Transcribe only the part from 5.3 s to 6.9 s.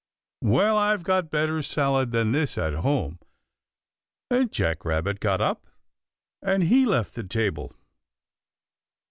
up and he